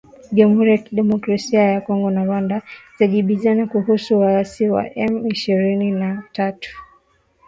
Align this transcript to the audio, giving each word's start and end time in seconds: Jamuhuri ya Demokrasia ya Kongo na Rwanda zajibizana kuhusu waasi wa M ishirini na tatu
Jamuhuri 0.31 0.71
ya 0.75 0.83
Demokrasia 0.97 1.61
ya 1.71 1.81
Kongo 1.81 2.09
na 2.11 2.23
Rwanda 2.25 2.61
zajibizana 2.99 3.67
kuhusu 3.67 4.19
waasi 4.19 4.69
wa 4.69 4.93
M 4.95 5.27
ishirini 5.27 5.91
na 5.91 6.23
tatu 6.33 6.69